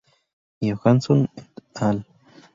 [0.63, 1.45] Johansson et
[1.75, 2.03] al.